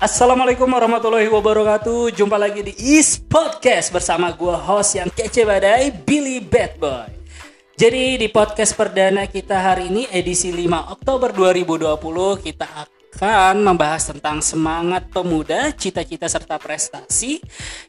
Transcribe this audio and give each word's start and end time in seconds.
Assalamualaikum 0.00 0.64
warahmatullahi 0.64 1.28
wabarakatuh. 1.28 2.16
Jumpa 2.16 2.40
lagi 2.40 2.64
di 2.64 2.72
East 2.72 3.28
Podcast 3.28 3.92
Bersama 3.92 4.32
gue 4.32 4.56
host 4.56 4.96
yang 4.96 5.12
kece 5.12 5.44
badai 5.44 5.92
Billy 5.92 6.40
Bad 6.40 6.80
Boy. 6.80 7.12
Jadi 7.76 8.16
di 8.16 8.32
podcast 8.32 8.72
perdana 8.80 9.28
kita 9.28 9.60
hari 9.60 9.92
ini 9.92 10.08
Edisi 10.08 10.56
5 10.56 10.96
Oktober 10.96 11.36
2020 11.36 12.00
Kita 12.40 12.64
akan 13.20 13.56
membahas 13.60 14.08
tentang 14.12 14.40
semangat 14.40 15.08
pemuda 15.12 15.68
Cita-cita 15.72 16.28
serta 16.28 16.56
prestasi 16.56 17.40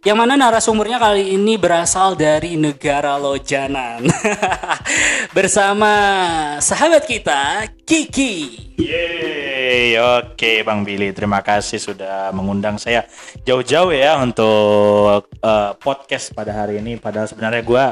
Yang 0.04 0.18
mana 0.20 0.36
narasumbernya 0.36 1.00
kali 1.00 1.36
ini 1.36 1.56
berasal 1.56 2.20
dari 2.20 2.60
negara 2.60 3.16
Lojanan. 3.16 4.04
Bersama 5.36 5.94
sahabat 6.60 7.08
kita 7.08 7.72
Kiki. 7.88 8.36
Yeay, 8.80 9.21
oke 9.98 10.52
Bang 10.68 10.84
Billy, 10.84 11.16
terima 11.16 11.40
kasih 11.40 11.80
sudah 11.80 12.30
mengundang 12.36 12.76
saya 12.76 13.08
jauh-jauh 13.48 13.92
ya 13.96 14.20
untuk 14.20 15.26
uh, 15.28 15.72
podcast 15.80 16.36
pada 16.36 16.52
hari 16.52 16.84
ini. 16.84 17.00
Padahal 17.00 17.28
sebenarnya 17.28 17.64
gue 17.64 17.86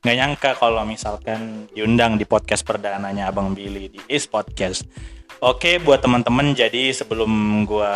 nggak 0.00 0.16
nyangka 0.16 0.50
kalau 0.58 0.82
misalkan 0.82 1.70
diundang 1.70 2.16
di 2.18 2.26
podcast 2.26 2.66
perdananya 2.66 3.30
Abang 3.30 3.54
Billy 3.54 3.92
di 3.92 4.00
Is 4.10 4.26
Podcast. 4.26 4.84
Oke, 5.40 5.80
buat 5.80 6.04
teman-teman, 6.04 6.52
jadi 6.52 6.92
sebelum 6.92 7.64
gue 7.64 7.94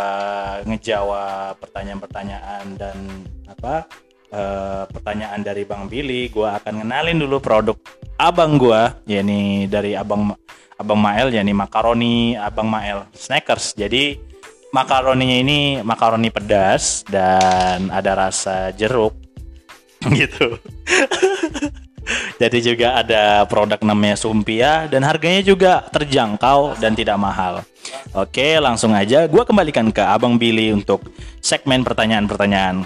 ngejawab 0.64 1.60
pertanyaan-pertanyaan 1.60 2.64
dan 2.80 2.96
apa 3.44 3.84
uh, 4.32 4.88
pertanyaan 4.88 5.44
dari 5.44 5.68
Bang 5.68 5.90
Billy, 5.92 6.32
gue 6.32 6.48
akan 6.48 6.80
ngenalin 6.80 7.20
dulu 7.20 7.44
produk 7.44 7.76
abang 8.16 8.56
gue, 8.56 8.80
yakni 9.10 9.68
dari 9.68 9.92
abang 9.92 10.32
Abang 10.74 10.98
Mael 10.98 11.30
ya 11.30 11.42
nih 11.42 11.54
makaroni 11.54 12.34
Abang 12.34 12.66
Mael 12.66 13.06
Snackers. 13.14 13.78
Jadi 13.78 14.18
makaroninya 14.74 15.38
ini 15.38 15.58
makaroni 15.86 16.34
pedas 16.34 17.06
dan 17.06 17.94
ada 17.94 18.26
rasa 18.26 18.74
jeruk 18.74 19.14
gitu. 20.18 20.58
Jadi 22.42 22.58
juga 22.60 23.00
ada 23.00 23.48
produk 23.48 23.80
namanya 23.80 24.20
Sumpia 24.20 24.84
dan 24.92 25.00
harganya 25.06 25.40
juga 25.40 25.80
terjangkau 25.88 26.76
dan 26.76 26.92
tidak 26.92 27.16
mahal. 27.16 27.64
Oke, 28.12 28.60
langsung 28.60 28.92
aja 28.92 29.24
gue 29.24 29.42
kembalikan 29.46 29.88
ke 29.88 30.04
Abang 30.04 30.36
Billy 30.36 30.68
untuk 30.74 31.00
segmen 31.40 31.80
pertanyaan-pertanyaan. 31.80 32.84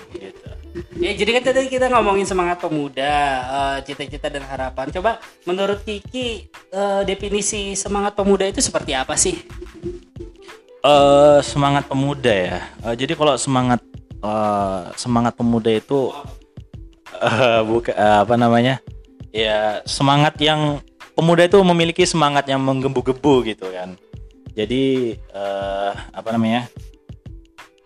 Ya 0.98 1.14
jadi 1.14 1.38
kan 1.38 1.42
tadi 1.50 1.70
kita 1.70 1.86
ngomongin 1.90 2.26
semangat 2.26 2.58
pemuda, 2.58 3.14
uh, 3.46 3.76
cita-cita 3.82 4.26
dan 4.28 4.42
harapan. 4.46 4.90
Coba 4.90 5.22
menurut 5.46 5.82
Kiki 5.86 6.50
uh, 6.74 7.06
definisi 7.06 7.78
semangat 7.78 8.18
pemuda 8.18 8.46
itu 8.46 8.58
seperti 8.58 8.94
apa 8.94 9.14
sih? 9.14 9.38
Uh, 10.82 11.38
semangat 11.42 11.86
pemuda 11.86 12.30
ya. 12.30 12.58
Uh, 12.82 12.94
jadi 12.94 13.14
kalau 13.18 13.34
semangat 13.38 13.82
uh, 14.22 14.90
semangat 14.94 15.34
pemuda 15.34 15.70
itu 15.70 16.10
uh, 17.18 17.60
buka 17.66 17.94
uh, 17.94 18.26
apa 18.26 18.34
namanya? 18.34 18.82
Ya 19.30 19.82
semangat 19.86 20.38
yang 20.42 20.82
pemuda 21.14 21.46
itu 21.46 21.58
memiliki 21.62 22.06
semangat 22.06 22.46
yang 22.46 22.62
menggebu-gebu 22.62 23.46
gitu 23.46 23.70
kan. 23.70 23.94
Jadi 24.54 25.14
uh, 25.34 25.94
apa 26.10 26.28
namanya? 26.34 26.66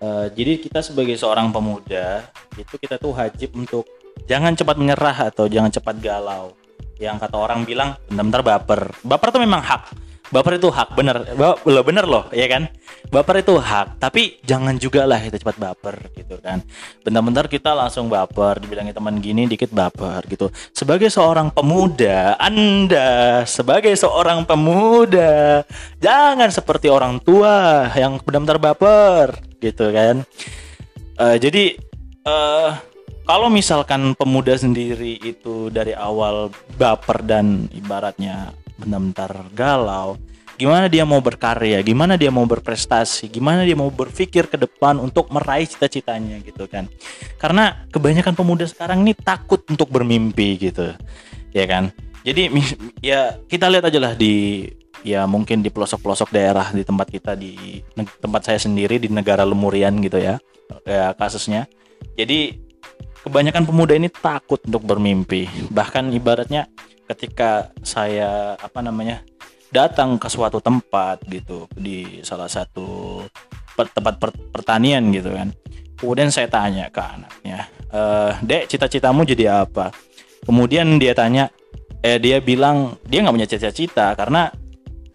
Uh, 0.02 0.26
jadi 0.34 0.58
kita 0.58 0.82
sebagai 0.82 1.14
seorang 1.14 1.54
pemuda 1.54 2.26
itu 2.58 2.74
kita 2.74 2.98
tuh 2.98 3.14
wajib 3.14 3.54
untuk 3.54 3.86
jangan 4.26 4.50
cepat 4.50 4.74
menyerah 4.74 5.30
atau 5.30 5.46
jangan 5.46 5.70
cepat 5.70 6.02
galau. 6.02 6.58
Yang 6.98 7.22
kata 7.22 7.36
orang 7.38 7.62
bilang 7.62 7.94
bentar-bentar 8.10 8.42
baper. 8.42 8.90
Baper 9.06 9.28
tuh 9.30 9.42
memang 9.46 9.62
hak. 9.62 9.94
Baper 10.32 10.56
itu 10.56 10.72
hak 10.72 10.96
bener, 10.96 11.36
lo 11.36 11.80
bener 11.84 12.08
loh, 12.08 12.24
ya 12.32 12.48
kan? 12.48 12.72
Baper 13.12 13.44
itu 13.44 13.60
hak, 13.60 14.00
tapi 14.00 14.40
jangan 14.40 14.80
juga 14.80 15.04
lah 15.04 15.20
kita 15.20 15.36
cepat 15.36 15.60
baper 15.60 16.08
gitu 16.16 16.40
kan. 16.40 16.64
Bentar-bentar 17.04 17.52
kita 17.52 17.76
langsung 17.76 18.08
baper, 18.08 18.64
dibilangin 18.64 18.96
teman 18.96 19.20
gini 19.20 19.44
dikit 19.44 19.68
baper 19.68 20.24
gitu. 20.32 20.48
Sebagai 20.72 21.12
seorang 21.12 21.52
pemuda, 21.52 22.40
Anda 22.40 23.44
sebagai 23.44 23.92
seorang 23.92 24.48
pemuda, 24.48 25.68
jangan 26.00 26.48
seperti 26.48 26.88
orang 26.88 27.20
tua 27.20 27.92
yang 27.92 28.16
bentar-bentar 28.16 28.56
baper 28.56 29.36
gitu 29.60 29.92
kan. 29.92 30.24
Uh, 31.20 31.36
jadi 31.36 31.76
uh, 32.24 32.80
kalau 33.28 33.52
misalkan 33.52 34.16
pemuda 34.16 34.56
sendiri 34.56 35.20
itu 35.20 35.68
dari 35.68 35.92
awal 35.92 36.48
baper 36.80 37.20
dan 37.20 37.68
ibaratnya 37.76 38.56
benar-benar 38.82 39.48
galau, 39.54 40.18
gimana 40.58 40.86
dia 40.86 41.02
mau 41.02 41.18
berkarya, 41.18 41.80
gimana 41.82 42.14
dia 42.14 42.28
mau 42.28 42.44
berprestasi, 42.44 43.26
gimana 43.32 43.64
dia 43.66 43.74
mau 43.74 43.88
berpikir 43.88 44.46
ke 44.46 44.60
depan 44.60 45.00
untuk 45.00 45.32
meraih 45.32 45.66
cita-citanya 45.66 46.38
gitu 46.44 46.68
kan. 46.68 46.86
Karena 47.40 47.86
kebanyakan 47.90 48.34
pemuda 48.36 48.68
sekarang 48.68 49.02
ini 49.02 49.16
takut 49.16 49.64
untuk 49.66 49.88
bermimpi 49.88 50.60
gitu. 50.60 50.92
Ya 51.50 51.64
kan? 51.66 51.90
Jadi 52.22 52.46
ya 53.02 53.42
kita 53.50 53.66
lihat 53.66 53.90
aja 53.90 53.98
lah 53.98 54.14
di 54.14 54.66
ya 55.02 55.26
mungkin 55.26 55.66
di 55.66 55.70
pelosok-pelosok 55.74 56.30
daerah 56.30 56.70
di 56.70 56.86
tempat 56.86 57.10
kita 57.10 57.34
di 57.34 57.82
tempat 58.22 58.46
saya 58.46 58.62
sendiri 58.62 59.02
di 59.02 59.10
negara 59.10 59.42
Lemurian 59.42 59.98
gitu 59.98 60.22
ya. 60.22 60.38
Ya 60.86 61.10
kasusnya. 61.18 61.66
Jadi 62.14 62.62
kebanyakan 63.26 63.66
pemuda 63.66 63.98
ini 63.98 64.06
takut 64.06 64.62
untuk 64.62 64.86
bermimpi. 64.86 65.50
Bahkan 65.70 66.14
ibaratnya 66.14 66.70
ketika 67.12 67.70
saya 67.84 68.56
apa 68.56 68.80
namanya 68.80 69.20
datang 69.72 70.20
ke 70.20 70.28
suatu 70.28 70.60
tempat 70.60 71.24
gitu 71.28 71.64
di 71.72 72.20
salah 72.20 72.48
satu 72.48 73.20
tempat 73.76 74.20
pertanian 74.52 75.08
gitu 75.12 75.32
kan. 75.32 75.52
Kemudian 75.96 76.34
saya 76.34 76.50
tanya 76.50 76.90
ke 76.90 76.98
anaknya 76.98 77.70
e, 77.88 78.00
dek 78.42 78.68
cita-citamu 78.68 79.24
jadi 79.24 79.64
apa? 79.64 79.94
Kemudian 80.44 80.98
dia 80.98 81.14
tanya 81.14 81.48
eh 82.02 82.18
dia 82.18 82.42
bilang 82.42 82.98
dia 83.06 83.22
nggak 83.22 83.36
punya 83.38 83.48
cita-cita 83.48 84.12
karena 84.18 84.50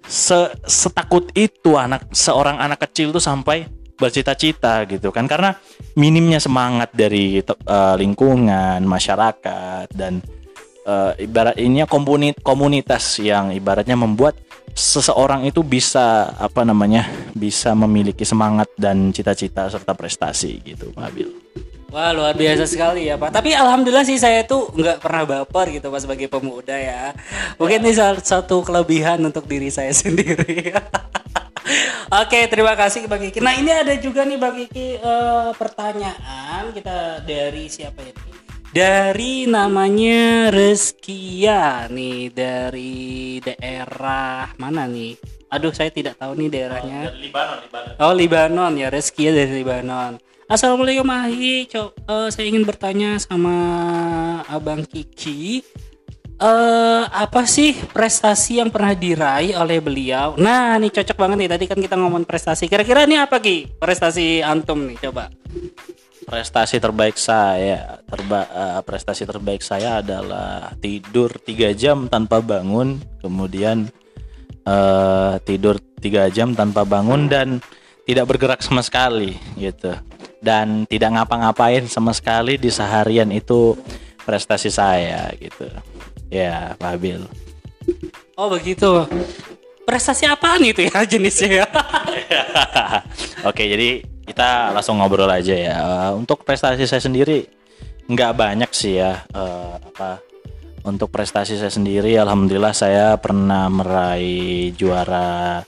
se 0.07 0.47
setakut 0.63 1.29
itu 1.35 1.75
anak 1.75 2.07
seorang 2.15 2.57
anak 2.57 2.87
kecil 2.87 3.11
tuh 3.11 3.21
sampai 3.21 3.67
bercita-cita 3.99 4.87
gitu 4.87 5.11
kan. 5.11 5.27
Karena 5.27 5.51
minimnya 5.99 6.39
semangat 6.39 6.93
dari 6.95 7.41
uh, 7.43 7.95
lingkungan 7.99 8.79
masyarakat 8.85 9.91
dan 9.91 10.23
uh, 10.87 11.11
ibarat 11.19 11.59
ini 11.59 11.83
komunitas 12.39 13.19
yang 13.19 13.51
ibaratnya 13.51 13.99
membuat 13.99 14.39
seseorang 14.71 15.43
itu 15.43 15.61
bisa 15.61 16.31
apa 16.39 16.63
namanya 16.63 17.09
bisa 17.35 17.75
memiliki 17.75 18.23
semangat 18.23 18.71
dan 18.79 19.11
cita-cita 19.11 19.67
serta 19.67 19.91
prestasi 19.97 20.63
gitu 20.63 20.95
Pak 20.95 21.03
Abil. 21.11 21.29
Wah 21.87 22.11
luar 22.11 22.35
biasa 22.35 22.67
sekali 22.67 23.07
ya 23.07 23.15
Pak. 23.15 23.31
Tapi 23.31 23.55
alhamdulillah 23.55 24.03
sih 24.03 24.19
saya 24.19 24.43
tuh 24.43 24.69
nggak 24.75 24.99
pernah 24.99 25.23
baper 25.23 25.71
gitu 25.71 25.87
Pak 25.87 26.01
sebagai 26.03 26.27
pemuda 26.27 26.75
ya. 26.75 27.15
Mungkin 27.55 27.79
ini 27.83 27.95
salah 27.95 28.19
satu 28.19 28.59
kelebihan 28.63 29.23
untuk 29.23 29.47
diri 29.47 29.71
saya 29.71 29.91
sendiri. 30.03 30.75
Oke, 32.07 32.47
terima 32.47 32.71
kasih 32.79 33.03
Bang 33.11 33.19
Kiki. 33.19 33.43
Nah, 33.43 33.51
ini 33.59 33.67
ada 33.67 33.91
juga 33.99 34.23
nih 34.23 34.39
Bang 34.39 34.55
Kiki 34.55 34.95
uh, 35.03 35.51
pertanyaan 35.51 36.71
kita 36.71 37.19
dari 37.27 37.67
siapa 37.67 37.99
ya? 37.99 38.15
Dari 38.77 39.49
namanya 39.49 40.53
Reskia 40.53 41.89
nih 41.89 42.29
dari 42.29 43.41
daerah 43.41 44.53
mana 44.61 44.85
nih? 44.85 45.17
Aduh 45.49 45.73
saya 45.73 45.89
tidak 45.89 46.21
tahu 46.21 46.37
nih 46.37 46.49
daerahnya. 46.53 47.09
Oh, 47.09 47.17
Libanon, 47.17 47.57
Libanon. 47.65 47.93
Oh 47.97 48.13
Libanon 48.13 48.73
ya 48.77 48.93
Reskia 48.93 49.33
dari 49.33 49.65
Libanon. 49.65 50.21
Assalamualaikum 50.45 51.09
Ahi, 51.09 51.65
Co 51.65 51.89
uh, 52.05 52.29
saya 52.29 52.53
ingin 52.53 52.69
bertanya 52.69 53.17
sama 53.17 53.57
Abang 54.45 54.85
Kiki. 54.85 55.65
Uh, 56.37 57.09
apa 57.09 57.49
sih 57.49 57.73
prestasi 57.73 58.61
yang 58.61 58.69
pernah 58.69 58.93
diraih 58.93 59.57
oleh 59.57 59.81
beliau? 59.81 60.37
Nah, 60.37 60.77
nih 60.77 60.93
cocok 60.93 61.17
banget 61.17 61.37
nih. 61.41 61.49
Tadi 61.49 61.65
kan 61.65 61.79
kita 61.81 61.97
ngomong 61.97 62.29
prestasi. 62.29 62.69
Kira-kira 62.69 63.09
ini 63.09 63.17
apa 63.17 63.41
Ki? 63.41 63.65
Prestasi 63.81 64.45
antum 64.45 64.85
nih, 64.85 65.01
coba 65.01 65.33
prestasi 66.27 66.83
terbaik 66.83 67.15
saya 67.15 68.03
terba 68.03 68.43
uh, 68.51 68.81
prestasi 68.83 69.23
terbaik 69.23 69.63
saya 69.63 70.03
adalah 70.03 70.75
tidur 70.83 71.31
tiga 71.39 71.71
jam 71.71 72.11
tanpa 72.11 72.43
bangun 72.43 72.99
kemudian 73.23 73.87
uh, 74.67 75.39
tidur 75.47 75.79
tiga 76.03 76.27
jam 76.27 76.51
tanpa 76.51 76.83
bangun 76.83 77.31
dan 77.31 77.63
tidak 78.03 78.27
bergerak 78.27 78.59
sama 78.63 78.83
sekali 78.83 79.35
gitu. 79.55 79.95
Dan 80.37 80.85
tidak 80.85 81.17
ngapa-ngapain 81.17 81.89
sama 81.89 82.13
sekali 82.13 82.61
di 82.61 82.69
seharian 82.69 83.27
itu 83.33 83.73
prestasi 84.21 84.69
saya 84.69 85.31
gitu. 85.39 85.65
Ya 86.29 86.75
Pak 86.77 86.99
Habil 86.99 87.23
oh 88.37 88.47
begitu. 88.53 89.07
Prestasi 89.87 90.27
apaan 90.27 90.67
itu 90.67 90.83
ya 90.83 90.99
jenisnya 91.07 91.63
ya? 91.63 91.67
Oke 93.49 93.63
jadi 93.71 94.03
kita 94.37 94.69
langsung 94.69 95.01
ngobrol 95.01 95.33
aja 95.33 95.55
ya. 95.57 95.75
Uh, 95.81 96.21
untuk 96.21 96.45
prestasi 96.45 96.85
saya 96.85 97.01
sendiri 97.01 97.49
nggak 98.05 98.37
banyak 98.37 98.69
sih 98.69 99.01
ya. 99.01 99.25
Uh, 99.33 99.81
apa 99.81 100.21
untuk 100.85 101.09
prestasi 101.09 101.57
saya 101.57 101.73
sendiri, 101.73 102.13
alhamdulillah 102.21 102.69
saya 102.69 103.17
pernah 103.17 103.65
meraih 103.65 104.77
juara 104.77 105.65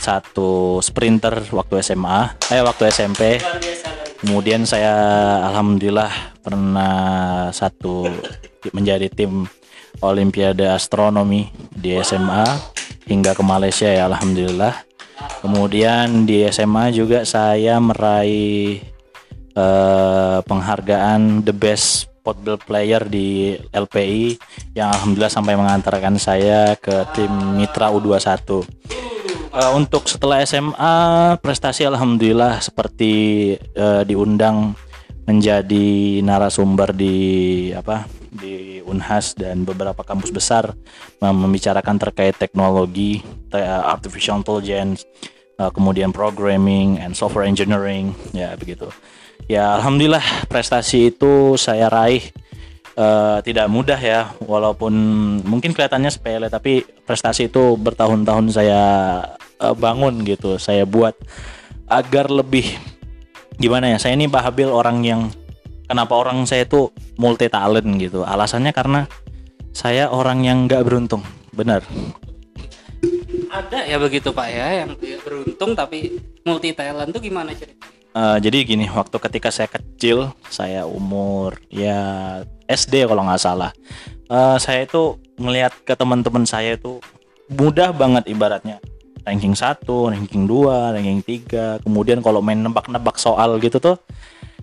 satu 0.00 0.80
sprinter 0.80 1.52
waktu 1.52 1.84
SMA, 1.84 2.48
eh 2.48 2.64
waktu 2.64 2.88
SMP. 2.88 3.44
Kemudian 4.24 4.64
saya 4.64 4.96
alhamdulillah 5.52 6.40
pernah 6.40 6.96
satu 7.52 8.08
menjadi 8.72 9.12
tim 9.12 9.44
Olimpiade 10.00 10.64
Astronomi 10.64 11.52
di 11.76 11.92
SMA 12.00 12.48
hingga 13.04 13.36
ke 13.36 13.44
Malaysia 13.44 13.92
ya 13.92 14.08
alhamdulillah. 14.08 14.87
Kemudian 15.42 16.26
di 16.26 16.46
SMA 16.50 16.90
juga 16.94 17.22
saya 17.22 17.78
meraih 17.78 18.82
eh, 19.54 20.38
penghargaan 20.42 21.42
the 21.42 21.54
best 21.54 22.10
football 22.22 22.60
player 22.60 23.00
di 23.08 23.56
LPI 23.72 24.36
yang 24.76 24.92
alhamdulillah 24.92 25.32
sampai 25.32 25.54
mengantarkan 25.56 26.20
saya 26.20 26.76
ke 26.76 27.08
tim 27.16 27.32
Mitra 27.56 27.88
U21. 27.94 28.62
Eh, 29.48 29.70
untuk 29.72 30.04
setelah 30.06 30.44
SMA 30.44 30.96
prestasi 31.40 31.88
alhamdulillah 31.88 32.60
seperti 32.60 33.12
eh, 33.56 34.02
diundang 34.04 34.76
menjadi 35.28 36.20
narasumber 36.24 36.96
di 36.96 37.16
apa 37.76 38.17
di 38.30 38.80
Unhas 38.84 39.32
dan 39.34 39.64
beberapa 39.64 40.00
kampus 40.04 40.30
besar 40.30 40.76
mem- 41.18 41.40
membicarakan 41.48 41.96
terkait 41.96 42.36
teknologi, 42.36 43.24
te- 43.48 43.62
artificial 43.64 44.40
intelligence, 44.40 45.04
eh, 45.58 45.70
kemudian 45.72 46.14
programming 46.14 47.00
and 47.00 47.16
software 47.16 47.48
engineering 47.48 48.12
ya 48.36 48.54
begitu. 48.54 48.88
Ya 49.48 49.74
alhamdulillah 49.80 50.24
prestasi 50.52 51.14
itu 51.14 51.56
saya 51.56 51.88
raih 51.88 52.22
eh, 52.98 53.38
tidak 53.46 53.66
mudah 53.70 54.00
ya 54.00 54.34
walaupun 54.44 54.92
mungkin 55.46 55.72
kelihatannya 55.72 56.10
sepele 56.10 56.50
tapi 56.50 56.84
prestasi 57.06 57.48
itu 57.48 57.78
bertahun-tahun 57.78 58.46
saya 58.52 58.82
eh, 59.62 59.74
bangun 59.74 60.26
gitu 60.26 60.58
saya 60.58 60.84
buat 60.84 61.14
agar 61.88 62.28
lebih 62.28 62.76
gimana 63.58 63.90
ya 63.90 63.98
saya 63.98 64.14
ini 64.14 64.28
Pak 64.30 64.54
orang 64.70 65.02
yang 65.02 65.20
kenapa 65.88 66.12
orang 66.14 66.44
saya 66.44 66.68
itu 66.68 66.92
multi 67.16 67.48
talent 67.48 67.88
gitu? 67.96 68.22
Alasannya 68.22 68.70
karena 68.76 69.08
saya 69.72 70.12
orang 70.12 70.44
yang 70.44 70.68
nggak 70.68 70.84
beruntung. 70.84 71.24
Benar. 71.56 71.82
Ada 73.48 73.88
ya 73.88 73.96
begitu 73.96 74.30
Pak 74.30 74.48
ya 74.52 74.84
yang 74.84 74.92
beruntung 75.24 75.72
tapi 75.72 76.20
multi 76.44 76.76
talent 76.76 77.10
tuh 77.10 77.22
gimana 77.24 77.56
ceritanya? 77.56 77.96
Eh, 78.18 78.38
jadi 78.44 78.66
gini 78.66 78.86
waktu 78.90 79.16
ketika 79.16 79.48
saya 79.48 79.70
kecil 79.70 80.32
saya 80.50 80.84
umur 80.84 81.56
ya 81.72 82.42
SD 82.68 83.08
kalau 83.08 83.24
nggak 83.24 83.40
salah. 83.40 83.72
Eh, 84.28 84.56
saya 84.60 84.84
itu 84.84 85.16
ngelihat 85.40 85.72
ke 85.86 85.96
teman-teman 85.96 86.44
saya 86.44 86.76
itu 86.76 87.00
mudah 87.48 87.96
banget 87.96 88.28
ibaratnya. 88.28 88.82
Ranking 89.24 89.52
1, 89.52 90.08
ranking 90.08 90.48
2, 90.48 90.96
ranking 90.96 91.20
3 91.20 91.84
kemudian 91.84 92.24
kalau 92.24 92.40
main 92.40 92.60
nebak-nebak 92.60 93.20
soal 93.20 93.60
gitu 93.60 93.76
tuh 93.76 94.00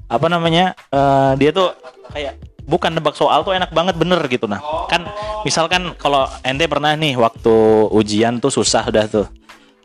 apa 0.06 0.28
namanya 0.30 0.78
eh, 0.94 1.32
dia 1.40 1.50
tuh 1.50 1.74
kayak 2.14 2.38
bukan 2.66 2.98
nebak 2.98 3.14
soal 3.14 3.46
tuh 3.46 3.54
enak 3.54 3.70
banget 3.74 3.96
bener 3.98 4.22
gitu 4.26 4.50
nah 4.50 4.62
kan 4.90 5.06
misalkan 5.46 5.94
kalau 5.98 6.26
ente 6.42 6.66
pernah 6.66 6.98
nih 6.98 7.18
waktu 7.18 7.56
ujian 7.94 8.42
tuh 8.42 8.50
susah 8.50 8.90
udah 8.90 9.06
tuh 9.06 9.28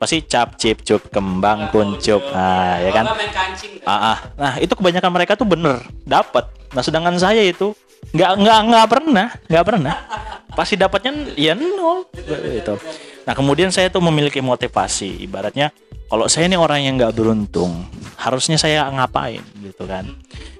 pasti 0.01 0.25
cap 0.25 0.57
cip 0.57 0.81
cup 0.81 1.13
kembang 1.13 1.69
kuncup 1.69 2.25
nah 2.33 2.81
ya 2.81 2.89
kan 2.89 3.05
kancing. 3.61 3.73
Ah, 3.85 4.17
ah. 4.17 4.19
Nah 4.37 4.53
itu 4.63 4.73
kebanyakan 4.73 5.11
mereka 5.13 5.33
tuh 5.37 5.49
bener 5.49 5.83
dapat. 6.05 6.49
Nah 6.73 6.83
sedangkan 6.85 7.17
saya 7.21 7.43
itu 7.45 7.77
nggak 8.17 8.33
nggak 8.41 8.59
nggak 8.71 8.87
pernah 8.89 9.29
nggak 9.49 9.65
pernah. 9.67 9.95
Pasti 10.57 10.75
dapatnya 10.81 11.37
ya 11.37 11.53
nol 11.55 12.09
itu. 12.55 12.75
Nah 13.27 13.35
kemudian 13.37 13.69
saya 13.69 13.93
tuh 13.93 14.03
memiliki 14.03 14.41
motivasi. 14.41 15.25
Ibaratnya 15.25 15.75
kalau 16.11 16.27
saya 16.27 16.51
ini 16.51 16.59
orang 16.59 16.83
yang 16.83 16.99
nggak 16.99 17.15
beruntung, 17.15 17.87
harusnya 18.19 18.59
saya 18.59 18.91
ngapain 18.91 19.47
gitu 19.63 19.87
kan? 19.87 20.11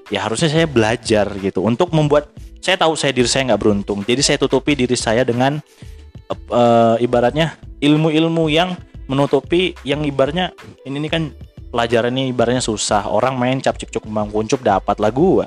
Ya 0.07 0.23
harusnya 0.23 0.47
saya 0.47 0.71
belajar 0.71 1.27
gitu 1.43 1.67
untuk 1.67 1.91
membuat 1.91 2.31
saya 2.63 2.79
tahu 2.79 2.95
saya 2.95 3.11
diri 3.11 3.27
saya 3.27 3.51
nggak 3.51 3.61
beruntung. 3.61 4.07
Jadi 4.07 4.23
saya 4.23 4.39
tutupi 4.39 4.79
diri 4.79 4.95
saya 4.95 5.27
dengan 5.27 5.59
eh, 6.31 6.97
ibaratnya 7.03 7.59
ilmu-ilmu 7.83 8.47
yang 8.47 8.79
menutupi 9.11 9.75
yang 9.83 10.07
ibaratnya 10.07 10.55
ini, 10.87 11.03
ini 11.03 11.09
kan 11.11 11.35
pelajaran 11.71 12.15
ini 12.15 12.31
ibaratnya 12.31 12.63
susah 12.63 13.11
orang 13.11 13.35
main 13.35 13.59
cap 13.59 13.75
cip 13.75 13.91
cuk 13.91 14.07
kembang 14.07 14.31
kuncup 14.31 14.63
dapat 14.63 14.99
lah 14.99 15.11
gua 15.15 15.47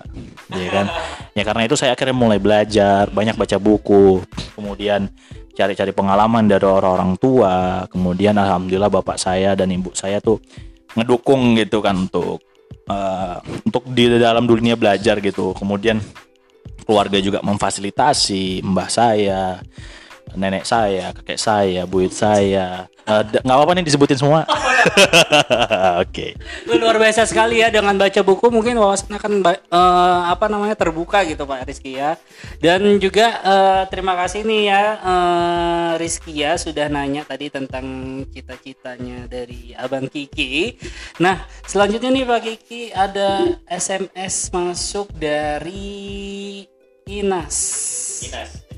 ya 0.51 0.71
kan 0.71 0.87
ya 1.35 1.43
karena 1.43 1.67
itu 1.67 1.75
saya 1.75 1.95
akhirnya 1.95 2.15
mulai 2.15 2.39
belajar 2.39 3.11
banyak 3.11 3.35
baca 3.35 3.59
buku 3.59 4.23
kemudian 4.55 5.11
cari-cari 5.53 5.93
pengalaman 5.93 6.49
dari 6.49 6.65
orang-orang 6.65 7.13
tua 7.21 7.85
kemudian 7.85 8.33
alhamdulillah 8.35 8.89
bapak 8.89 9.21
saya 9.21 9.53
dan 9.53 9.69
ibu 9.69 9.93
saya 9.93 10.17
tuh 10.17 10.41
ngedukung 10.97 11.57
gitu 11.57 11.81
kan 11.81 11.97
untuk 12.09 12.41
eh, 12.89 13.37
untuk 13.65 13.83
di 13.89 14.05
dalam 14.17 14.45
dunia 14.45 14.77
belajar 14.77 15.19
gitu. 15.19 15.53
Kemudian 15.57 15.99
keluarga 16.83 17.17
juga 17.23 17.39
memfasilitasi 17.41 18.63
mbah 18.65 18.89
saya 18.91 19.63
nenek 20.35 20.67
saya 20.67 21.15
kakek 21.15 21.39
saya 21.39 21.81
buyut 21.87 22.11
saya 22.11 22.87
Eh, 23.03 23.21
nggak 23.43 23.55
apa-apa 23.57 23.73
nih 23.75 23.85
disebutin 23.85 24.19
semua. 24.19 24.47
Oke. 26.03 26.35
Lu 26.67 26.79
luar 26.79 26.99
biasa 26.99 27.27
sekali 27.27 27.63
ya 27.63 27.71
dengan 27.71 27.95
baca 27.95 28.21
buku. 28.23 28.51
Mungkin 28.51 28.75
wawasan 28.79 29.15
akan 29.15 29.43
eh, 29.43 30.21
apa 30.29 30.45
namanya 30.51 30.75
terbuka 30.75 31.23
gitu 31.27 31.43
Pak 31.47 31.67
Rizky 31.67 31.99
ya. 31.99 32.19
Dan 32.59 32.99
juga 32.99 33.27
eh, 33.43 33.83
terima 33.91 34.15
kasih 34.19 34.43
nih 34.43 34.61
ya 34.71 34.83
eh, 34.99 35.91
Rizky 35.99 36.33
ya 36.43 36.55
sudah 36.59 36.87
nanya 36.91 37.23
tadi 37.27 37.47
tentang 37.51 37.85
cita-citanya 38.31 39.27
dari 39.27 39.75
Abang 39.75 40.07
Kiki. 40.07 40.79
Nah 41.19 41.47
selanjutnya 41.67 42.11
nih 42.11 42.25
Pak 42.27 42.41
Kiki 42.43 42.81
ada 42.91 43.59
SMS 43.67 44.51
masuk 44.51 45.11
dari 45.15 46.63
Inas. 47.07 47.57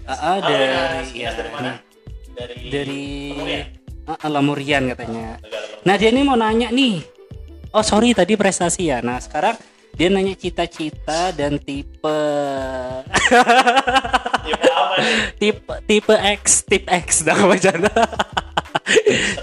Ah, 0.06 0.38
ah, 0.38 0.38
dari 0.38 1.18
ya, 1.18 1.34
nih. 1.34 1.78
dari 2.70 3.02
Ah, 3.34 3.85
ah, 4.08 4.30
Lamurian 4.30 4.90
katanya. 4.94 5.38
Nah 5.86 5.96
dia 5.98 6.10
ini 6.10 6.22
mau 6.26 6.38
nanya 6.38 6.70
nih. 6.70 7.02
Oh 7.76 7.84
sorry 7.84 8.16
tadi 8.16 8.40
prestasi 8.40 8.90
ya. 8.90 9.04
Nah 9.04 9.20
sekarang 9.20 9.58
dia 9.96 10.08
nanya 10.12 10.36
cita-cita 10.36 11.32
dan 11.36 11.60
tipe 11.60 12.20
tipe 15.42 15.74
tipe 15.88 16.16
X 16.40 16.64
tipe 16.68 16.88
X 16.90 17.24
dah 17.26 17.40
bercanda. 17.46 17.94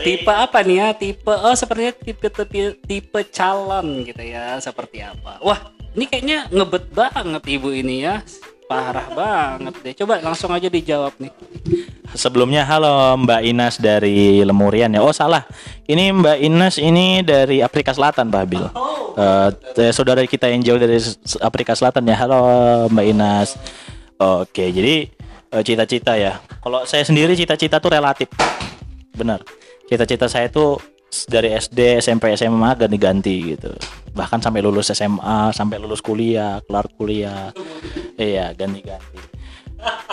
tipe 0.06 0.32
apa 0.32 0.62
nih 0.62 0.76
ya? 0.78 0.88
Tipe 0.94 1.32
oh 1.32 1.54
sepertinya 1.56 1.92
tipe 1.96 2.26
tipe 2.28 2.76
tipe 2.84 3.20
calon 3.32 4.06
gitu 4.06 4.22
ya. 4.22 4.56
Seperti 4.60 5.02
apa? 5.02 5.42
Wah 5.44 5.72
ini 5.92 6.08
kayaknya 6.08 6.48
ngebet 6.48 6.88
banget 6.92 7.42
ibu 7.48 7.68
ini 7.68 8.06
ya. 8.06 8.24
Parah 8.68 9.08
banget 9.12 9.74
deh. 9.82 9.94
Coba 10.04 10.22
langsung 10.22 10.50
aja 10.54 10.68
dijawab 10.70 11.12
nih. 11.20 11.32
Sebelumnya 12.12 12.64
halo 12.64 13.16
Mbak 13.20 13.42
Inas 13.44 13.76
dari 13.80 14.40
Lemurian 14.44 14.92
ya. 14.92 15.00
Oh 15.00 15.12
salah. 15.12 15.44
Ini 15.88 16.12
Mbak 16.12 16.38
Inas 16.40 16.76
ini 16.80 17.20
dari 17.24 17.60
Afrika 17.60 17.92
Selatan 17.92 18.28
Pak 18.32 18.40
Habil. 18.44 18.64
Eh, 19.76 19.92
saudara 19.92 20.24
kita 20.24 20.48
yang 20.48 20.64
jauh 20.64 20.80
dari 20.80 20.96
Afrika 21.40 21.76
Selatan 21.76 22.08
ya. 22.08 22.16
Halo 22.16 22.40
Mbak 22.92 23.06
Inas. 23.12 23.56
Oke, 24.16 24.70
jadi 24.70 25.08
eh, 25.52 25.62
cita-cita 25.64 26.16
ya. 26.16 26.40
Kalau 26.62 26.84
saya 26.86 27.04
sendiri 27.04 27.34
cita-cita 27.36 27.82
tuh 27.82 27.92
relatif. 27.92 28.28
Benar. 29.12 29.44
Cita-cita 29.88 30.28
saya 30.30 30.48
tuh 30.48 30.80
dari 31.28 31.52
SD, 31.52 32.00
SMP, 32.00 32.32
SMA 32.36 32.72
ganti-ganti 32.76 33.56
gitu. 33.56 33.68
Bahkan 34.12 34.44
sampai 34.44 34.60
lulus 34.60 34.92
SMA, 34.92 35.50
sampai 35.56 35.80
lulus 35.80 36.04
kuliah, 36.04 36.60
kelar 36.68 36.86
kuliah. 36.96 37.50
Iya, 38.20 38.52
ganti-ganti. 38.52 39.18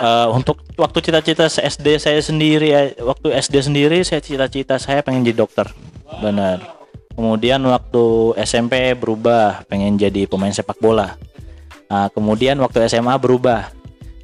Eh, 0.00 0.28
untuk 0.32 0.64
waktu 0.74 0.98
cita-cita 1.04 1.46
SD 1.46 2.00
saya 2.00 2.18
sendiri 2.18 2.68
ya, 2.72 2.82
waktu 3.04 3.36
SD 3.36 3.70
sendiri 3.70 4.02
saya 4.02 4.18
cita-cita 4.24 4.80
saya 4.80 5.04
pengen 5.04 5.22
jadi 5.22 5.44
dokter. 5.44 5.68
Benar. 6.18 6.80
Kemudian 7.14 7.60
waktu 7.68 8.34
SMP 8.40 8.96
berubah 8.96 9.62
pengen 9.68 10.00
jadi 10.00 10.24
pemain 10.24 10.50
sepak 10.50 10.80
bola. 10.80 11.20
Nah, 11.92 12.08
kemudian 12.10 12.56
waktu 12.58 12.88
SMA 12.88 13.14
berubah. 13.20 13.70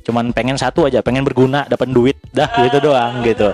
Cuman 0.07 0.31
pengen 0.31 0.57
satu 0.57 0.87
aja 0.87 1.03
pengen 1.03 1.27
berguna 1.27 1.67
dapat 1.69 1.93
duit. 1.93 2.17
Dah 2.33 2.49
gitu 2.63 2.79
doang 2.81 3.21
gitu 3.27 3.53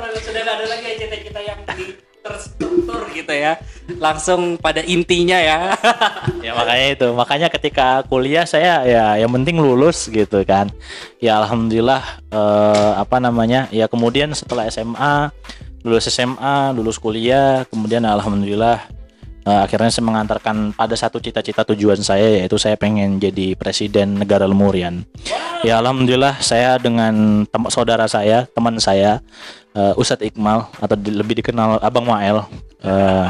ya. 3.42 3.52
Langsung 3.98 4.54
pada 4.62 4.86
intinya 4.86 5.34
ya. 5.34 5.74
ya 6.46 6.54
makanya 6.54 6.86
itu. 6.94 7.08
Makanya 7.10 7.48
ketika 7.50 8.06
kuliah 8.06 8.46
saya 8.46 8.86
ya 8.86 9.18
yang 9.18 9.34
penting 9.34 9.58
lulus 9.58 10.06
gitu 10.06 10.38
kan. 10.46 10.70
Ya 11.18 11.42
alhamdulillah 11.42 12.02
eh, 12.30 12.92
apa 13.02 13.18
namanya 13.18 13.66
ya 13.74 13.90
kemudian 13.90 14.30
setelah 14.38 14.70
SMA 14.70 15.34
lulus 15.82 16.06
SMA 16.06 16.70
lulus 16.78 17.02
kuliah 17.02 17.66
kemudian 17.66 18.06
alhamdulillah 18.06 18.86
eh, 19.42 19.60
akhirnya 19.66 19.90
saya 19.90 20.06
mengantarkan 20.06 20.70
pada 20.78 20.94
satu 20.94 21.18
cita-cita 21.18 21.66
tujuan 21.74 21.98
saya 21.98 22.38
yaitu 22.38 22.54
saya 22.58 22.78
pengen 22.78 23.18
jadi 23.18 23.58
presiden 23.58 24.22
negara 24.22 24.46
Lemurian. 24.46 25.02
Ya 25.66 25.78
alhamdulillah 25.78 26.42
saya 26.42 26.78
dengan 26.78 27.46
tem- 27.46 27.70
saudara 27.70 28.06
saya 28.06 28.46
teman 28.50 28.78
saya 28.78 29.22
eh, 29.74 29.94
Ustadz 29.98 30.26
Iqmal 30.26 30.70
atau 30.78 30.96
di- 30.98 31.14
lebih 31.14 31.42
dikenal 31.42 31.82
Abang 31.82 32.06
Mael 32.06 32.42
Eh, 32.82 33.26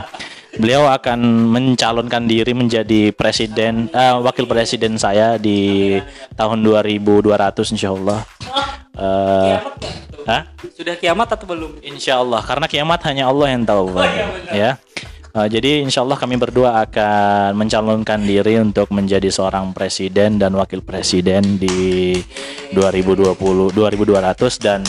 beliau 0.56 0.88
akan 0.88 1.49
mencalonkan 1.49 2.25
diri 2.25 2.52
menjadi 2.56 3.12
presiden 3.12 3.88
eh, 3.92 4.16
wakil 4.21 4.49
presiden 4.49 4.97
saya 4.97 5.37
di 5.37 5.97
tahun 6.37 6.64
2200 6.64 7.73
insya 7.76 7.92
Allah. 7.92 8.21
Eh, 8.97 9.56
hah? 10.28 10.42
Sudah 10.73 10.97
kiamat 10.97 11.37
atau 11.37 11.44
belum? 11.44 11.80
Insya 11.85 12.21
Allah 12.21 12.40
karena 12.40 12.64
kiamat 12.68 13.00
hanya 13.09 13.28
Allah 13.28 13.47
yang 13.52 13.64
tahu 13.64 13.92
ya. 14.52 14.76
Eh, 15.32 15.49
jadi 15.49 15.80
insya 15.80 16.04
Allah 16.04 16.21
kami 16.21 16.37
berdua 16.37 16.85
akan 16.85 17.56
mencalonkan 17.56 18.21
diri 18.21 18.61
untuk 18.61 18.92
menjadi 18.92 19.32
seorang 19.32 19.73
presiden 19.73 20.37
dan 20.37 20.52
wakil 20.52 20.85
presiden 20.85 21.56
di 21.56 22.21
2020 22.76 23.37
2200 23.73 24.61
dan 24.61 24.85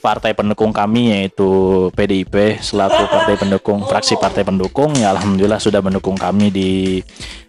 partai 0.00 0.32
pendukung 0.32 0.72
kami 0.72 1.12
yaitu 1.12 1.48
PDIP 1.92 2.58
selaku 2.64 3.04
partai 3.06 3.36
pendukung 3.36 3.84
fraksi 3.84 4.16
partai 4.16 4.48
pendukung 4.48 4.96
ya 4.96 5.12
alhamdulillah 5.12 5.60
sudah 5.60 5.84
mendukung 5.84 6.16
kami 6.16 6.48
di 6.48 6.70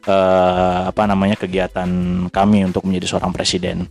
eh, 0.04 0.80
apa 0.92 1.08
namanya 1.08 1.40
kegiatan 1.40 1.88
kami 2.28 2.68
untuk 2.68 2.84
menjadi 2.84 3.16
seorang 3.16 3.32
presiden. 3.32 3.88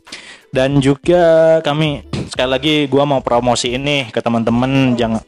Dan 0.53 0.79
juga 0.85 1.59
kami 1.65 2.05
sekali 2.29 2.51
lagi 2.51 2.75
gua 2.87 3.09
mau 3.09 3.25
promosi 3.25 3.75
ini 3.75 4.13
ke 4.13 4.21
teman-teman 4.21 4.95
jangan 4.95 5.25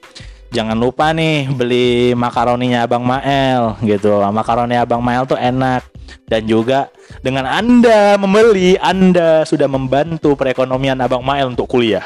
jangan 0.52 0.76
lupa 0.76 1.16
nih 1.16 1.48
beli 1.48 2.12
makaroninya 2.12 2.84
Abang 2.84 3.02
Mael 3.02 3.80
gitu. 3.80 4.20
Makaroni 4.20 4.76
Abang 4.76 5.00
Mael 5.00 5.24
tuh 5.24 5.40
enak. 5.40 5.88
Dan 6.28 6.44
juga 6.44 6.92
dengan 7.24 7.48
Anda 7.48 8.20
membeli 8.20 8.76
Anda 8.76 9.48
sudah 9.48 9.68
membantu 9.68 10.36
perekonomian 10.36 11.00
Abang 11.00 11.24
Mael 11.24 11.48
untuk 11.52 11.68
kuliah 11.68 12.04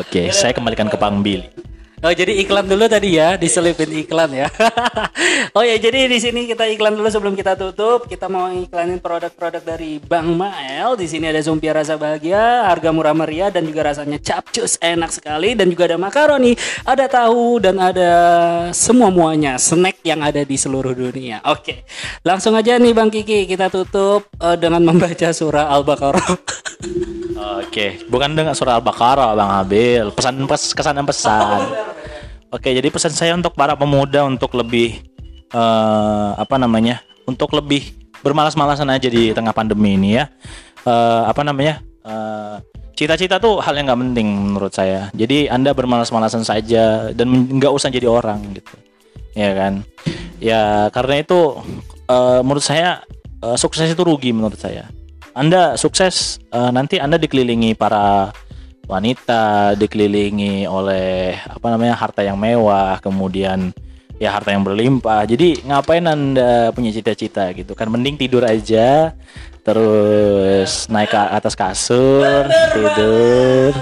Oke, 0.00 0.30
saya 0.30 0.52
kembalikan 0.52 0.88
ke 0.92 0.96
Bang 1.00 1.24
Billy. 1.24 1.64
Oh 2.04 2.12
jadi 2.12 2.36
iklan 2.36 2.68
dulu 2.68 2.84
tadi 2.84 3.16
ya, 3.16 3.40
diselipin 3.40 3.88
iklan 4.04 4.28
ya. 4.28 4.44
oh 5.56 5.64
ya 5.64 5.72
jadi 5.80 6.04
di 6.04 6.20
sini 6.20 6.44
kita 6.44 6.68
iklan 6.68 6.92
dulu 6.92 7.08
sebelum 7.08 7.32
kita 7.32 7.56
tutup. 7.56 8.04
Kita 8.04 8.28
mau 8.28 8.52
iklanin 8.52 9.00
produk-produk 9.00 9.64
dari 9.64 9.96
Bang 10.04 10.36
Mael. 10.36 11.00
Di 11.00 11.08
sini 11.08 11.32
ada 11.32 11.40
Zumpia 11.40 11.72
rasa 11.72 11.96
bahagia, 11.96 12.68
harga 12.68 12.92
murah 12.92 13.16
meriah 13.16 13.48
dan 13.48 13.64
juga 13.64 13.88
rasanya 13.88 14.20
capcus 14.20 14.76
enak 14.84 15.16
sekali 15.16 15.56
dan 15.56 15.72
juga 15.72 15.88
ada 15.88 15.96
makaroni, 15.96 16.52
ada 16.84 17.08
tahu 17.08 17.64
dan 17.64 17.80
ada 17.80 18.12
semua 18.76 19.08
muanya 19.08 19.56
snack 19.56 20.04
yang 20.04 20.20
ada 20.20 20.44
di 20.44 20.60
seluruh 20.60 20.92
dunia. 20.92 21.40
Oke, 21.48 21.88
langsung 22.20 22.52
aja 22.52 22.76
nih 22.76 22.92
Bang 22.92 23.08
Kiki 23.08 23.48
kita 23.48 23.72
tutup 23.72 24.28
eh, 24.44 24.60
dengan 24.60 24.84
membaca 24.84 25.32
surah 25.32 25.72
Al-Baqarah. 25.72 26.36
Oke, 27.60 28.02
bukan 28.10 28.34
dengan 28.34 28.56
surah 28.56 28.82
Al-Baqarah 28.82 29.36
Bang 29.38 29.52
Abil. 29.62 30.10
Pesan 30.10 30.42
pes 30.48 30.74
kesan 30.74 30.98
dan 30.98 31.06
pesan. 31.06 31.60
Oke, 32.50 32.70
jadi 32.74 32.88
pesan 32.90 33.14
saya 33.14 33.32
untuk 33.34 33.54
para 33.54 33.78
pemuda 33.78 34.26
untuk 34.26 34.54
lebih 34.58 35.02
eh, 35.54 36.30
apa 36.34 36.56
namanya? 36.58 37.02
Untuk 37.30 37.54
lebih 37.54 37.94
bermalas-malasan 38.26 38.90
aja 38.90 39.06
di 39.06 39.30
tengah 39.30 39.54
pandemi 39.54 39.94
ini 39.94 40.18
ya. 40.18 40.26
Eh, 40.82 41.22
apa 41.30 41.42
namanya? 41.46 41.78
Eh, 42.02 42.56
Cita-cita 42.94 43.42
tuh 43.42 43.58
hal 43.58 43.74
yang 43.74 43.90
nggak 43.90 44.00
penting 44.06 44.28
menurut 44.54 44.70
saya. 44.70 45.10
Jadi 45.18 45.50
anda 45.50 45.74
bermalas-malasan 45.74 46.46
saja 46.46 47.10
dan 47.10 47.26
nggak 47.26 47.74
usah 47.74 47.90
jadi 47.90 48.06
orang 48.06 48.38
gitu, 48.54 48.70
ya 49.34 49.50
kan? 49.50 49.82
Ya 50.38 50.86
karena 50.94 51.26
itu 51.26 51.58
eh, 52.06 52.40
menurut 52.46 52.62
saya 52.62 53.02
eh, 53.42 53.58
sukses 53.58 53.90
itu 53.90 53.98
rugi 54.06 54.30
menurut 54.30 54.62
saya. 54.62 54.93
Anda 55.34 55.74
sukses 55.74 56.38
eh, 56.54 56.70
nanti 56.70 57.02
Anda 57.02 57.18
dikelilingi 57.18 57.74
para 57.74 58.30
wanita, 58.86 59.74
dikelilingi 59.74 60.70
oleh 60.70 61.34
apa 61.42 61.66
namanya 61.74 61.98
harta 61.98 62.22
yang 62.22 62.38
mewah, 62.38 63.02
kemudian 63.02 63.74
ya 64.22 64.30
harta 64.30 64.54
yang 64.54 64.62
berlimpah. 64.62 65.26
Jadi 65.26 65.66
ngapain 65.66 66.06
Anda 66.06 66.70
punya 66.70 66.94
cita-cita 66.94 67.50
gitu 67.50 67.74
kan? 67.74 67.90
Mending 67.90 68.14
tidur 68.14 68.46
aja, 68.46 69.10
terus 69.66 70.86
naik 70.86 71.10
ke 71.10 71.18
atas 71.18 71.58
kasur, 71.58 72.46
tidur. 72.70 73.74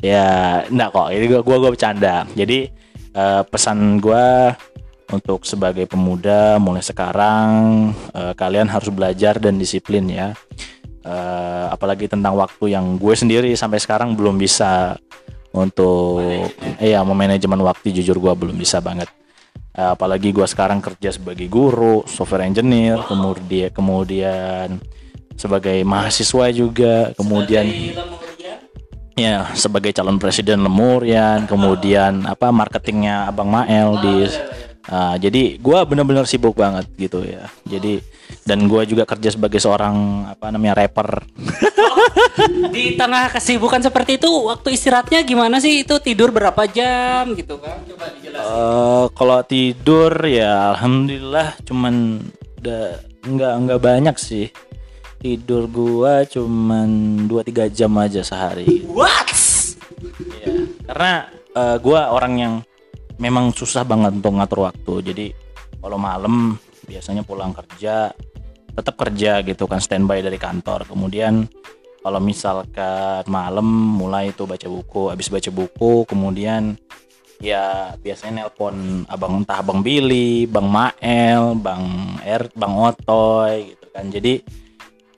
Ya, 0.00 0.64
enggak 0.68 0.88
kok. 0.92 1.08
Ini 1.12 1.24
gua 1.28 1.40
gua, 1.44 1.56
gua 1.60 1.70
bercanda. 1.76 2.24
Jadi 2.32 2.72
eh, 3.12 3.42
pesan 3.44 4.00
gua 4.00 4.56
untuk 5.12 5.44
sebagai 5.44 5.84
pemuda 5.84 6.56
mulai 6.56 6.80
sekarang 6.80 7.52
eh, 8.16 8.32
kalian 8.32 8.72
harus 8.72 8.88
belajar 8.88 9.36
dan 9.36 9.60
disiplin 9.60 10.08
ya. 10.08 10.32
Eh, 11.04 11.66
apalagi 11.68 12.08
tentang 12.08 12.32
waktu 12.32 12.72
yang 12.72 12.96
gue 12.96 13.12
sendiri 13.12 13.52
sampai 13.52 13.76
sekarang 13.76 14.16
belum 14.16 14.40
bisa 14.40 14.96
untuk 15.52 16.24
iya 16.80 17.04
memanajemen 17.04 17.60
waktu 17.60 17.92
jujur 17.92 18.16
gue 18.16 18.32
belum 18.32 18.56
bisa 18.56 18.80
banget. 18.80 19.12
Eh, 19.76 19.90
apalagi 19.92 20.32
gue 20.32 20.48
sekarang 20.48 20.80
kerja 20.80 21.12
sebagai 21.12 21.44
guru 21.52 22.08
software 22.08 22.48
engineer 22.48 23.04
kemudian 23.04 23.68
kemudian 23.68 24.80
sebagai 25.36 25.76
mahasiswa 25.84 26.48
juga 26.54 27.12
kemudian 27.18 27.68
ya 29.12 29.50
sebagai 29.52 29.92
calon 29.92 30.16
presiden 30.16 30.64
Lemurian 30.64 31.44
kemudian 31.44 32.24
apa 32.24 32.48
marketingnya 32.48 33.28
Abang 33.28 33.50
Mael 33.50 33.98
di 34.00 34.30
Ah, 34.84 35.16
jadi 35.16 35.56
gue 35.56 35.78
bener-bener 35.88 36.28
sibuk 36.28 36.60
banget 36.60 36.84
gitu 37.00 37.24
ya 37.24 37.48
jadi 37.64 38.04
dan 38.44 38.68
gue 38.68 38.84
juga 38.84 39.08
kerja 39.08 39.32
sebagai 39.32 39.56
seorang 39.56 40.28
apa 40.28 40.52
namanya 40.52 40.84
rapper 40.84 41.24
di 42.74 42.98
tengah 42.98 43.30
kesibukan 43.30 43.80
seperti 43.80 44.18
itu, 44.18 44.28
waktu 44.28 44.74
istirahatnya 44.74 45.22
gimana 45.22 45.62
sih? 45.62 45.86
Itu 45.86 46.02
tidur 46.02 46.34
berapa 46.34 46.66
jam 46.66 47.32
gitu 47.38 47.58
kan? 47.62 47.80
Coba 47.86 48.10
dijelasin. 48.10 48.44
Eh, 48.44 49.04
kalau 49.14 49.38
tidur 49.46 50.12
ya 50.26 50.74
alhamdulillah 50.74 51.54
cuman 51.62 52.24
udah 52.60 52.84
nggak 53.24 53.54
nggak 53.68 53.80
banyak 53.80 54.16
sih 54.16 54.48
tidur 55.20 55.68
gua 55.68 56.24
cuman 56.28 56.88
2-3 57.28 57.72
jam 57.72 57.92
aja 57.96 58.20
sehari 58.20 58.84
What? 58.88 59.32
Iya, 60.44 60.68
karena 60.88 61.12
eh, 61.56 61.76
gua 61.80 62.12
orang 62.12 62.34
yang 62.36 62.54
memang 63.18 63.54
susah 63.54 63.86
banget 63.86 64.18
untuk 64.18 64.34
ngatur 64.36 64.70
waktu 64.70 64.94
jadi 65.12 65.26
kalau 65.78 65.98
malam 66.00 66.56
biasanya 66.84 67.22
pulang 67.22 67.54
kerja 67.54 68.12
tetap 68.74 68.94
kerja 68.98 69.42
gitu 69.46 69.70
kan 69.70 69.78
standby 69.78 70.20
dari 70.20 70.36
kantor 70.36 70.88
kemudian 70.88 71.46
kalau 72.04 72.20
misalkan 72.20 73.24
malam 73.32 73.64
mulai 73.96 74.34
itu 74.34 74.44
baca 74.44 74.68
buku 74.68 75.08
habis 75.08 75.32
baca 75.32 75.48
buku 75.48 76.04
kemudian 76.04 76.76
ya 77.40 77.94
biasanya 77.98 78.46
nelpon 78.46 79.08
abang 79.08 79.42
entah 79.42 79.60
abang 79.64 79.80
Billy, 79.80 80.46
bang 80.46 80.68
Mael, 80.68 81.56
bang 81.58 81.84
Er, 82.22 82.48
bang 82.54 82.72
Otoy 82.72 83.74
gitu 83.74 83.86
kan. 83.90 84.04
Jadi 84.12 84.40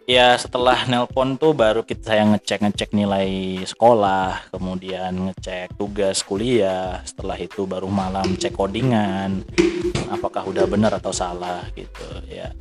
ya 0.06 0.38
setelah 0.38 0.86
nelpon 0.86 1.34
tuh 1.34 1.52
baru 1.52 1.82
kita 1.82 2.14
saya 2.14 2.22
ngecek 2.30 2.62
ngecek 2.62 2.90
nilai 2.94 3.60
sekolah, 3.66 4.54
kemudian 4.54 5.30
ngecek 5.30 5.75
tugas 5.75 6.22
kuliah. 6.22 7.02
Setelah 7.02 7.36
itu 7.36 7.66
baru 7.66 7.90
malam 7.90 8.38
cek 8.38 8.54
codingan, 8.54 9.42
apakah 10.08 10.46
udah 10.46 10.64
benar 10.70 10.94
atau 10.94 11.10
salah 11.10 11.66
gitu 11.75 12.06
ya. 12.30 12.54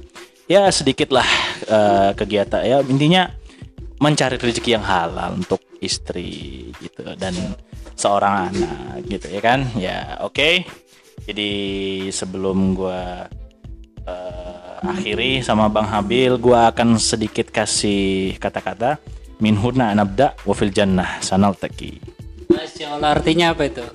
Ya 0.46 0.70
sedikit 0.70 1.10
lah 1.14 1.26
eh, 1.66 2.12
kegiatan 2.14 2.62
ya 2.62 2.78
intinya 2.86 3.30
mencari 3.98 4.38
rezeki 4.38 4.78
yang 4.78 4.86
halal 4.86 5.40
untuk 5.40 5.62
istri 5.82 6.70
gitu 6.82 7.16
dan 7.18 7.34
seorang 7.96 8.52
anak 8.52 9.08
gitu 9.08 9.32
ya 9.32 9.42
kan 9.42 9.66
ya 9.80 10.20
oke 10.20 10.68
jadi 11.26 11.52
sebelum 12.12 12.76
gua 12.76 13.26
eh, 14.04 14.65
akhiri 14.84 15.40
sama 15.46 15.72
Bang 15.72 15.88
Habil 15.88 16.36
gua 16.42 16.72
akan 16.74 17.00
sedikit 17.00 17.54
kasih 17.54 18.36
kata-kata 18.42 19.00
min 19.40 19.56
huna 19.56 19.96
nabda 19.96 20.36
wa 20.44 20.54
fil 20.56 20.72
jannah 20.72 21.20
sanal 21.20 21.56
taqi 21.56 22.00
Masya 22.52 22.98
Allah 23.00 23.16
artinya 23.16 23.52
apa 23.56 23.68
itu? 23.68 23.86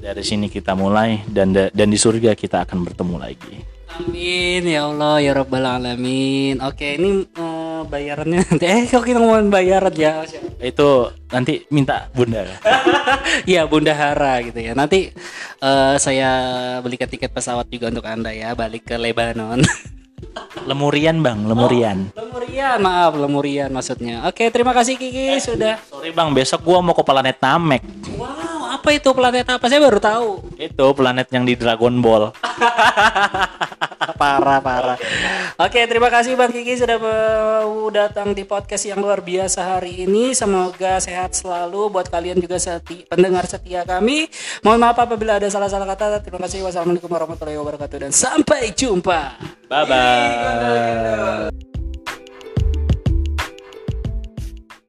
dari 0.00 0.24
sini 0.24 0.48
kita 0.48 0.72
mulai 0.72 1.20
dan 1.28 1.52
dan 1.52 1.88
di 1.92 1.98
surga 2.00 2.32
kita 2.32 2.64
akan 2.64 2.88
bertemu 2.88 3.16
lagi 3.20 3.80
Amin 4.00 4.64
ya 4.64 4.86
Allah 4.86 5.18
ya 5.20 5.32
Rabbal 5.36 5.66
Alamin. 5.66 6.62
Oke 6.62 6.96
ini 6.96 7.26
eh, 7.26 7.80
bayarannya 7.84 8.40
nanti. 8.46 8.64
Eh 8.64 8.86
kok 8.88 9.04
kita 9.04 9.18
ngomongin 9.18 9.50
bayaran 9.50 9.92
ya? 9.92 10.24
Itu 10.62 11.10
nanti 11.28 11.66
minta 11.68 12.08
bunda 12.14 12.46
Iya 13.50 13.68
Bunda 13.68 13.92
Hara 13.92 14.40
gitu 14.46 14.56
ya. 14.56 14.72
Nanti 14.78 15.10
eh, 15.58 15.94
saya 15.98 16.30
belikan 16.80 17.10
tiket 17.10 17.34
pesawat 17.34 17.66
juga 17.68 17.90
untuk 17.90 18.06
anda 18.06 18.30
ya 18.30 18.54
balik 18.54 18.88
ke 18.88 18.96
Lebanon. 18.96 19.60
lemurian 20.66 21.22
bang 21.24 21.38
lemurian 21.46 21.98
Lemurian 22.14 22.78
maaf 22.82 23.12
Lemurian 23.16 23.70
maksudnya. 23.72 24.26
Oke 24.28 24.50
terima 24.50 24.74
kasih 24.76 24.98
Kiki 24.98 25.38
sudah. 25.40 25.78
sorry 25.86 26.10
bang 26.10 26.30
besok 26.34 26.62
gua 26.62 26.78
mau 26.82 26.94
ke 26.94 27.02
planet 27.02 27.36
Namek 27.40 27.82
Wow 28.18 28.50
apa 28.70 28.96
itu 28.96 29.10
planet 29.12 29.44
apa? 29.44 29.66
Saya 29.66 29.82
baru 29.82 29.98
tahu. 30.00 30.28
itu 30.56 30.86
planet 30.94 31.28
yang 31.34 31.44
di 31.44 31.58
Dragon 31.58 32.00
Ball 32.00 32.30
parah 34.20 34.60
parah. 34.60 34.98
Oke, 35.56 35.80
terima 35.88 36.12
kasih 36.12 36.36
Bang 36.36 36.52
Kiki 36.52 36.76
sudah 36.76 37.00
mau 37.00 37.88
datang 37.88 38.36
di 38.36 38.44
podcast 38.44 38.84
yang 38.84 39.00
luar 39.00 39.24
biasa 39.24 39.80
hari 39.80 40.04
ini. 40.04 40.36
Semoga 40.36 41.00
sehat 41.00 41.32
selalu 41.32 41.88
buat 41.88 42.12
kalian 42.12 42.36
juga 42.36 42.60
seti 42.60 43.08
pendengar 43.08 43.48
setia 43.48 43.88
kami. 43.88 44.28
Mohon 44.60 44.78
maaf 44.84 44.98
apabila 45.00 45.40
ada 45.40 45.48
salah-salah 45.48 45.88
kata. 45.88 46.20
Terima 46.20 46.44
kasih. 46.44 46.60
Wassalamualaikum 46.68 47.08
warahmatullahi 47.08 47.56
wabarakatuh 47.56 47.96
dan 48.04 48.12
sampai 48.12 48.76
jumpa. 48.76 49.40
Bye 49.72 49.84
bye. 49.88 51.79